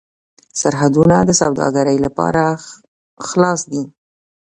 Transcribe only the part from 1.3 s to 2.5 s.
سوداګرۍ لپاره